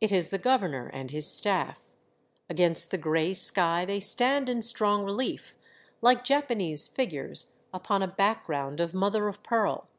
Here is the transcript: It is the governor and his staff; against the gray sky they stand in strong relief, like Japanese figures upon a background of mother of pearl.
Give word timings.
It 0.00 0.10
is 0.10 0.30
the 0.30 0.38
governor 0.38 0.86
and 0.86 1.10
his 1.10 1.30
staff; 1.30 1.78
against 2.48 2.90
the 2.90 2.96
gray 2.96 3.34
sky 3.34 3.84
they 3.84 4.00
stand 4.00 4.48
in 4.48 4.62
strong 4.62 5.04
relief, 5.04 5.54
like 6.00 6.24
Japanese 6.24 6.88
figures 6.88 7.54
upon 7.70 8.00
a 8.02 8.08
background 8.08 8.80
of 8.80 8.94
mother 8.94 9.28
of 9.28 9.42
pearl. 9.42 9.90